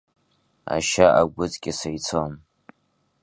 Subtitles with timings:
[0.75, 2.33] Ашьа агәыҵкьаса ицон.